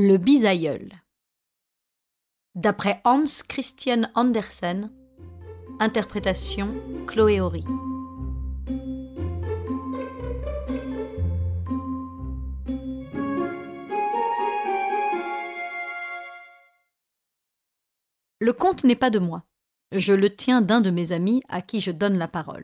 [0.00, 0.92] Le bisaïeul.
[2.54, 4.92] D'après Hans Christian Andersen,
[5.80, 6.72] interprétation
[7.08, 7.64] Chloé Horry.
[18.38, 19.42] Le conte n'est pas de moi.
[19.90, 22.62] Je le tiens d'un de mes amis à qui je donne la parole.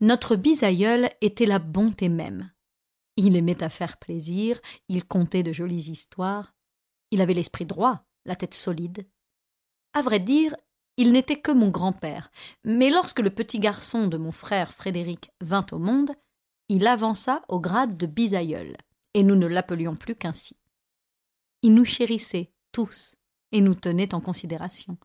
[0.00, 2.50] Notre bisaïeul était la bonté même.
[3.20, 6.54] Il aimait à faire plaisir, il contait de jolies histoires,
[7.10, 9.08] il avait l'esprit droit, la tête solide.
[9.92, 10.54] À vrai dire,
[10.96, 12.30] il n'était que mon grand-père,
[12.62, 16.12] mais lorsque le petit garçon de mon frère Frédéric vint au monde,
[16.68, 18.76] il avança au grade de bisaïeul,
[19.14, 20.56] et nous ne l'appelions plus qu'ainsi.
[21.62, 23.16] Il nous chérissait tous,
[23.50, 24.96] et nous tenait en considération.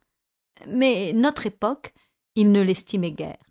[0.68, 1.96] Mais notre époque,
[2.36, 3.44] il ne l'estimait guère.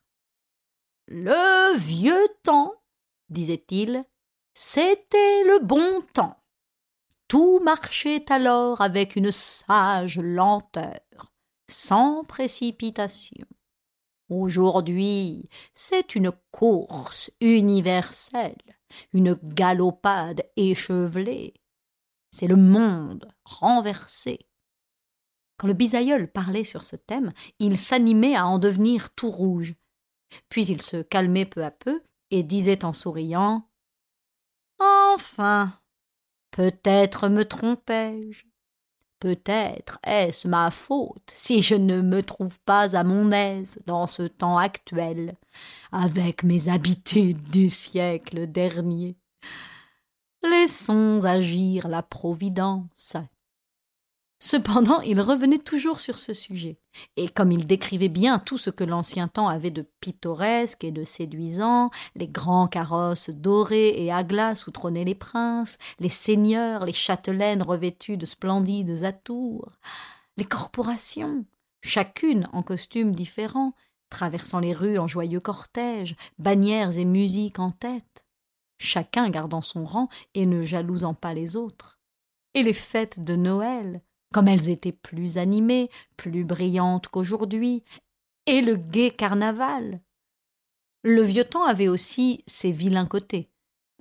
[1.08, 2.74] Le vieux temps,
[3.28, 4.04] disait-il,
[4.54, 6.36] c'était le bon temps.
[7.28, 11.00] Tout marchait alors avec une sage lenteur,
[11.70, 13.46] sans précipitation.
[14.28, 18.78] Aujourd'hui, c'est une course universelle,
[19.12, 21.54] une galopade échevelée.
[22.30, 24.46] C'est le monde renversé.
[25.56, 29.74] Quand le bisaïeul parlait sur ce thème, il s'animait à en devenir tout rouge.
[30.48, 33.68] Puis il se calmait peu à peu et disait en souriant
[35.14, 35.72] Enfin,
[36.50, 38.44] peut-être me trompais-je.
[39.18, 44.22] Peut-être est-ce ma faute si je ne me trouve pas à mon aise dans ce
[44.22, 45.36] temps actuel,
[45.92, 49.16] avec mes habitudes du siècle dernier.
[50.42, 53.16] Laissons agir la Providence.
[54.44, 56.76] Cependant, il revenait toujours sur ce sujet,
[57.16, 61.04] et comme il décrivait bien tout ce que l'ancien temps avait de pittoresque et de
[61.04, 66.92] séduisant, les grands carrosses dorés et à glace où trônaient les princes, les seigneurs, les
[66.92, 69.78] châtelaines revêtues de splendides atours,
[70.36, 71.44] les corporations,
[71.80, 73.74] chacune en costume différent,
[74.10, 78.24] traversant les rues en joyeux cortège, bannières et musiques en tête,
[78.76, 82.00] chacun gardant son rang et ne jalousant pas les autres,
[82.54, 87.84] et les fêtes de Noël, comme elles étaient plus animées, plus brillantes qu'aujourd'hui,
[88.46, 90.00] et le gai carnaval.
[91.04, 93.50] Le vieux temps avait aussi ses vilains côtés.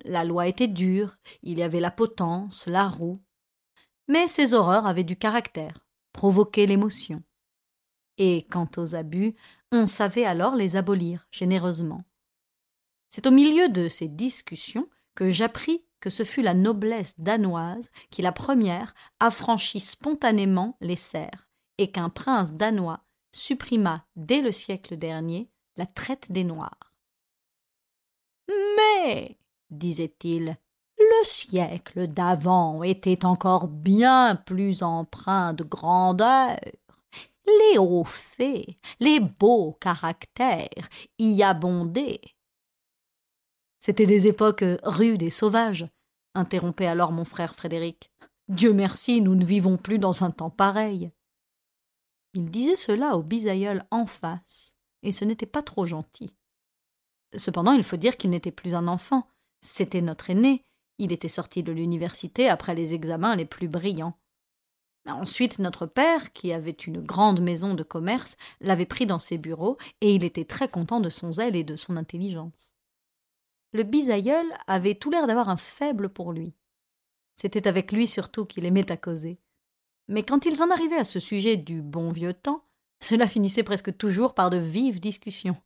[0.03, 3.22] La loi était dure, il y avait la potence, la roue.
[4.08, 7.22] Mais ces horreurs avaient du caractère, provoquaient l'émotion.
[8.18, 9.36] Et quant aux abus,
[9.72, 12.03] on savait alors les abolir généreusement.
[13.09, 18.22] C'est au milieu de ces discussions que j'appris que ce fut la noblesse danoise qui
[18.22, 21.47] la première affranchit spontanément les serfs,
[21.78, 23.01] et qu'un prince danois
[23.31, 26.94] supprima dès le siècle dernier la traite des Noirs.
[28.50, 29.38] Mais,
[29.69, 30.57] disait-il,
[30.97, 36.59] le siècle d'avant était encore bien plus empreint de grandeur.
[37.45, 42.22] Les hauts faits, les beaux caractères y abondaient,
[43.84, 45.88] C'étaient des époques euh, rudes et sauvages,
[46.36, 48.12] interrompait alors mon frère Frédéric.
[48.47, 51.09] Dieu merci, nous ne vivons plus dans un temps pareil.
[52.36, 56.31] Il disait cela au bisaïeul en face, et ce n'était pas trop gentil.
[57.36, 59.28] Cependant, il faut dire qu'il n'était plus un enfant,
[59.62, 60.64] c'était notre aîné,
[61.00, 64.16] il était sorti de l'université après les examens les plus brillants.
[65.08, 69.80] Ensuite, notre père, qui avait une grande maison de commerce, l'avait pris dans ses bureaux,
[70.02, 72.75] et il était très content de son zèle et de son intelligence
[73.74, 76.54] le bisaïeul avait tout l'air d'avoir un faible pour lui.
[77.36, 79.40] C'était avec lui surtout qu'il aimait à causer.
[80.08, 82.66] Mais quand ils en arrivaient à ce sujet du bon vieux temps,
[83.00, 85.58] cela finissait presque toujours par de vives discussions.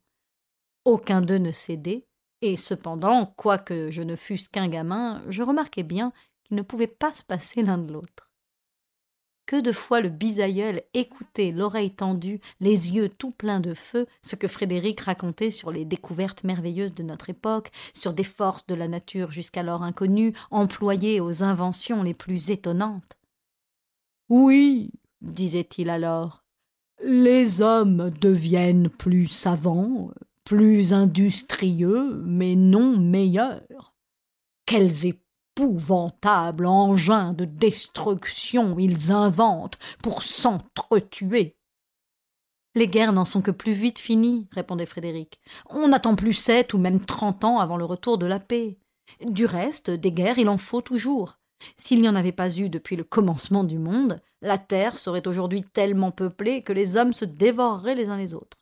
[0.84, 2.06] Aucun d'eux ne cédait,
[2.42, 6.12] et cependant, quoique je ne fusse qu'un gamin, je remarquais bien
[6.44, 8.30] qu'ils ne pouvaient pas se passer l'un de l'autre.
[9.46, 14.34] Que de fois le bisaïeul écoutait, l'oreille tendue, les yeux tout pleins de feu, ce
[14.34, 18.88] que Frédéric racontait sur les découvertes merveilleuses de notre époque, sur des forces de la
[18.88, 23.16] nature jusqu'alors inconnues, employées aux inventions les plus étonnantes.
[24.28, 24.90] Oui,
[25.20, 26.42] disait-il alors,
[27.04, 30.10] les hommes deviennent plus savants,
[30.44, 33.94] plus industrieux, mais non meilleurs.
[34.64, 35.06] Quelles
[35.56, 41.56] épouvantable engin de destruction ils inventent pour s'entretuer.
[42.74, 45.40] Les guerres n'en sont que plus vite finies, répondait Frédéric.
[45.70, 48.76] On n'attend plus sept ou même trente ans avant le retour de la paix.
[49.24, 51.38] Du reste, des guerres il en faut toujours.
[51.78, 55.62] S'il n'y en avait pas eu depuis le commencement du monde, la terre serait aujourd'hui
[55.62, 58.58] tellement peuplée que les hommes se dévoreraient les uns les autres.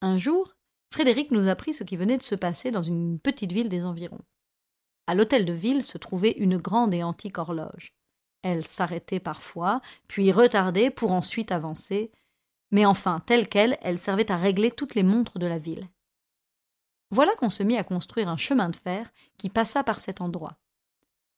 [0.00, 0.54] Un jour,
[0.90, 4.22] Frédéric nous apprit ce qui venait de se passer dans une petite ville des environs.
[5.10, 7.96] À l'hôtel de ville se trouvait une grande et antique horloge.
[8.42, 12.12] Elle s'arrêtait parfois, puis retardait pour ensuite avancer,
[12.70, 15.88] mais enfin, telle qu'elle, elle servait à régler toutes les montres de la ville.
[17.10, 20.58] Voilà qu'on se mit à construire un chemin de fer qui passa par cet endroit.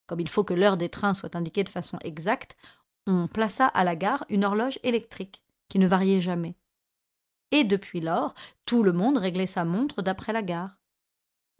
[0.07, 2.59] Comme il faut que l'heure des trains soit indiquée de façon exacte,
[3.07, 6.57] on plaça à la gare une horloge électrique qui ne variait jamais.
[7.53, 8.35] Et depuis lors,
[8.67, 10.82] tout le monde réglait sa montre d'après la gare.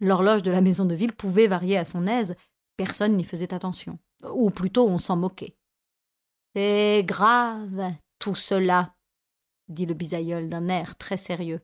[0.03, 2.35] L'horloge de la maison de ville pouvait varier à son aise,
[2.75, 3.99] personne n'y faisait attention,
[4.33, 5.55] ou plutôt on s'en moquait.
[6.53, 8.95] C'est grave, tout cela,
[9.69, 11.61] dit le bisaïeul d'un air très sérieux.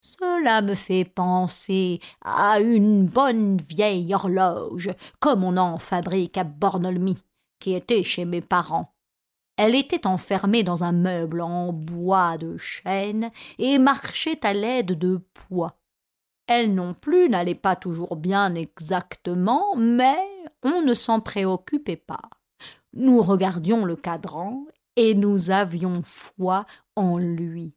[0.00, 7.18] Cela me fait penser à une bonne vieille horloge, comme on en fabrique à Bornolmy,
[7.58, 8.94] qui était chez mes parents.
[9.58, 15.18] Elle était enfermée dans un meuble en bois de chêne et marchait à l'aide de
[15.34, 15.76] poids.
[16.46, 20.18] Elle non plus n'allait pas toujours bien exactement, mais
[20.62, 22.28] on ne s'en préoccupait pas.
[22.92, 24.66] Nous regardions le cadran
[24.96, 26.66] et nous avions foi
[26.96, 27.74] en lui.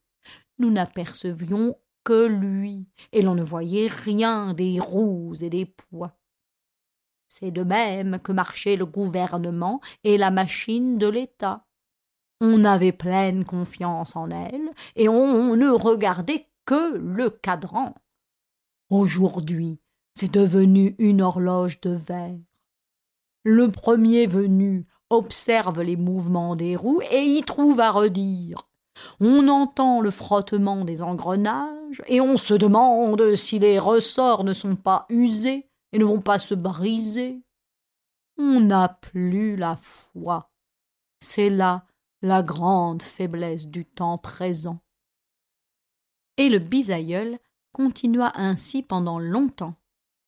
[0.58, 6.18] Nous n'apercevions que lui, et l'on ne voyait rien des roues et des poids.
[7.28, 11.66] C'est de même que marchait le gouvernement et la machine de l'État.
[12.42, 17.96] On avait pleine confiance en elle, et on ne regardait que le cadran.
[18.98, 19.78] Aujourd'hui,
[20.14, 22.40] c'est devenu une horloge de verre.
[23.44, 28.70] Le premier venu observe les mouvements des roues et y trouve à redire.
[29.20, 34.78] On entend le frottement des engrenages et on se demande si les ressorts ne sont
[34.78, 37.44] pas usés et ne vont pas se briser.
[38.38, 40.54] On n'a plus la foi.
[41.20, 41.84] C'est là
[42.22, 44.80] la grande faiblesse du temps présent.
[46.38, 47.40] Et le bisaïeul
[47.76, 49.76] continua ainsi pendant longtemps,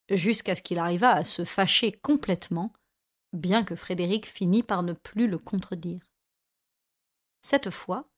[0.09, 2.73] jusqu'à ce qu'il arrivât à se fâcher complètement,
[3.31, 6.11] bien que Frédéric finît par ne plus le contredire.
[7.39, 8.09] Cette fois,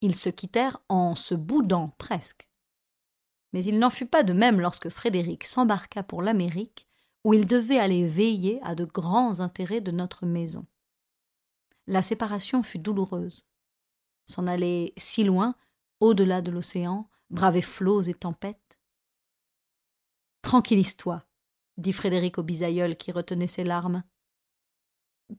[0.00, 2.48] ils se quittèrent en se boudant presque.
[3.52, 6.88] Mais il n'en fut pas de même lorsque Frédéric s'embarqua pour l'Amérique,
[7.24, 10.64] où il devait aller veiller à de grands intérêts de notre maison.
[11.86, 13.44] La séparation fut douloureuse.
[14.24, 15.56] S'en aller si loin,
[16.00, 18.78] au-delà de l'océan, braver flots et tempêtes,
[20.42, 21.22] Tranquillise-toi,
[21.78, 24.02] dit Frédéric au bisaïeul qui retenait ses larmes.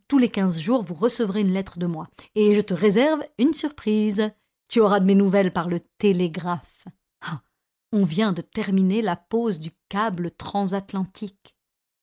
[0.08, 3.54] Tous les quinze jours, vous recevrez une lettre de moi, et je te réserve une
[3.54, 4.32] surprise.
[4.70, 6.88] Tu auras de mes nouvelles par le télégraphe.
[7.22, 7.44] Ah,
[7.92, 11.56] on vient de terminer la pose du câble transatlantique.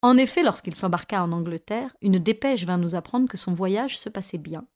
[0.02, 4.08] En effet, lorsqu'il s'embarqua en Angleterre, une dépêche vint nous apprendre que son voyage se
[4.08, 4.66] passait bien,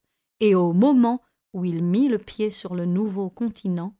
[0.40, 1.22] et au moment
[1.52, 3.96] où il mit le pied sur le nouveau continent,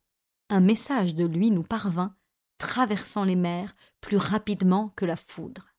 [0.49, 2.15] un message de lui nous parvint
[2.59, 5.75] traversant les mers plus rapidement que la foudre.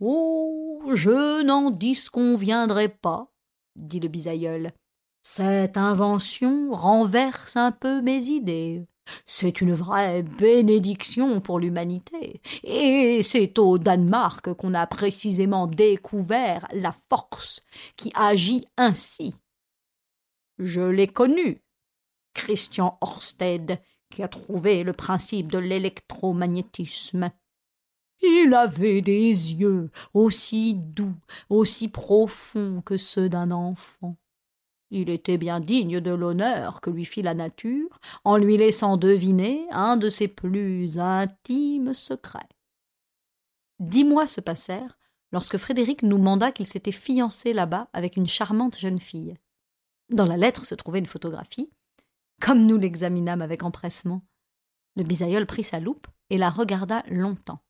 [0.00, 0.62] Oh.
[0.94, 3.32] Je n'en disconviendrai pas,
[3.76, 4.72] dit le bisaïeul.
[5.22, 8.84] Cette invention renverse un peu mes idées.
[9.26, 12.40] C'est une vraie bénédiction pour l'humanité.
[12.64, 17.62] Et c'est au Danemark qu'on a précisément découvert la force
[17.96, 19.34] qui agit ainsi.
[20.58, 21.61] Je l'ai connu,
[22.34, 23.80] Christian Orsted,
[24.10, 27.30] qui a trouvé le principe de l'électromagnétisme.
[28.22, 31.16] Il avait des yeux aussi doux,
[31.48, 34.16] aussi profonds que ceux d'un enfant.
[34.90, 39.66] Il était bien digne de l'honneur que lui fit la nature en lui laissant deviner
[39.70, 42.40] un de ses plus intimes secrets.
[43.80, 44.98] Dix mois se passèrent
[45.32, 49.34] lorsque Frédéric nous manda qu'il s'était fiancé là-bas avec une charmante jeune fille.
[50.10, 51.70] Dans la lettre se trouvait une photographie,
[52.42, 54.22] comme nous l'examinâmes avec empressement.
[54.96, 57.60] Le bisaïeul prit sa loupe et la regarda longtemps.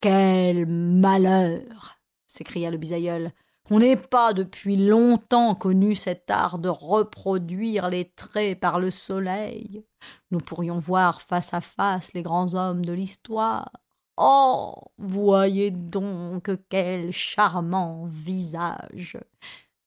[0.00, 3.32] Quel malheur s'écria le bisaïeul
[3.64, 9.84] qu'on n'ait pas depuis longtemps connu cet art de reproduire les traits par le soleil.
[10.30, 13.70] Nous pourrions voir face à face les grands hommes de l'histoire.
[14.16, 14.74] Oh.
[14.98, 19.18] Voyez donc quel charmant visage.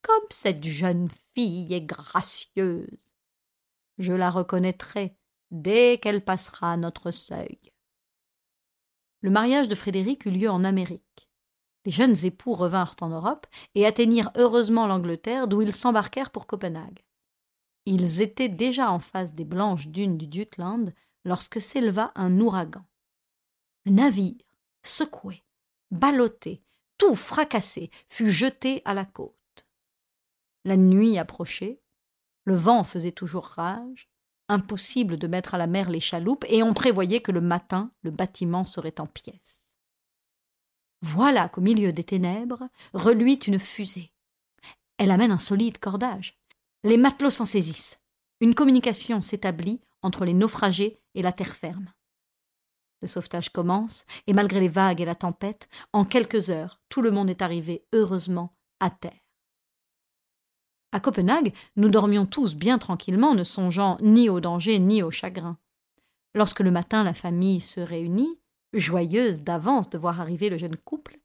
[0.02, 3.11] Comme cette jeune fille est gracieuse
[3.98, 5.16] je la reconnaîtrai
[5.52, 7.60] dès qu'elle passera notre seuil.
[9.22, 11.30] Le mariage de Frédéric eut lieu en Amérique.
[11.86, 17.04] Les jeunes époux revinrent en Europe et atteignirent heureusement l'Angleterre, d'où ils s'embarquèrent pour Copenhague.
[17.86, 20.94] Ils étaient déjà en face des blanches dunes du Jutland
[21.26, 22.86] lorsque s'éleva un ouragan.
[23.86, 24.44] Le navire,
[24.84, 25.44] secoué,
[25.90, 26.62] ballotté,
[26.98, 29.36] tout fracassé, fut jeté à la côte.
[30.64, 31.81] La nuit approchait,
[32.52, 34.10] le vent faisait toujours rage,
[34.50, 38.12] impossible de mettre à la mer les chaloupes, et on prévoyait que le matin le
[38.12, 39.78] bâtiment serait en pièces.
[41.02, 44.12] voilà qu'au milieu des ténèbres reluit une fusée.
[44.98, 46.38] Elle amène un solide cordage.
[46.84, 48.02] Les matelots s'en saisissent.
[48.42, 51.94] Une communication s'établit entre les naufragés et la terre ferme.
[53.02, 57.12] Le sauvetage commence, et malgré les vagues et la tempête, en quelques heures, tout le
[57.12, 59.21] monde est arrivé heureusement à terre.
[60.92, 65.58] À Copenhague, nous dormions tous bien tranquillement, ne songeant ni au danger ni au chagrin.
[66.36, 68.40] Lorsque le matin la famille se réunit,
[68.74, 71.20] joyeuse d'avance de voir arriver le jeune couple,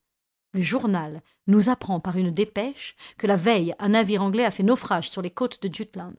[0.52, 4.62] le journal nous apprend par une dépêche que la veille un navire anglais a fait
[4.62, 6.16] naufrage sur les côtes de Jutland.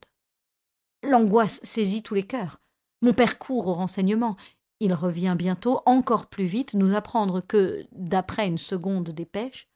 [1.04, 2.60] L'angoisse saisit tous les cœurs.
[3.02, 4.38] Mon père court au renseignement.
[4.80, 9.68] Il revient bientôt, encore plus vite, nous apprendre que, d'après une seconde dépêche,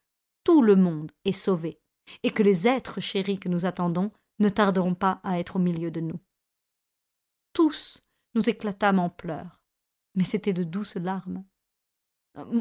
[0.43, 1.80] tout le monde est sauvé,
[2.23, 5.91] et que les êtres chéris que nous attendons ne tarderont pas à être au milieu
[5.91, 6.19] de nous.
[7.53, 8.03] Tous
[8.35, 9.61] nous éclatâmes en pleurs,
[10.15, 11.43] mais c'étaient de douces larmes.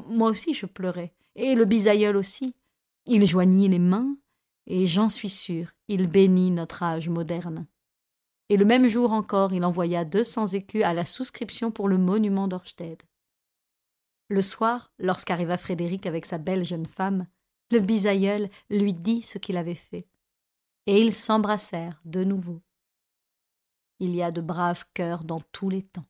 [0.09, 2.55] Moi aussi je pleurais, et le bisaïeul aussi.
[3.07, 4.17] Il joignit les mains,
[4.67, 7.67] et j'en suis sûr, il bénit notre âge moderne.
[8.51, 11.99] Et le même jour encore, il envoya deux cents écus à la souscription pour le
[11.99, 13.01] monument d'Orsted.
[14.29, 17.27] Le soir, lorsqu'arriva Frédéric avec sa belle jeune femme,
[17.71, 20.07] le bisaïeul lui dit ce qu'il avait fait.
[20.87, 22.63] Et ils s'embrassèrent de nouveau.
[23.99, 26.07] Il y a de braves cœurs dans tous les temps.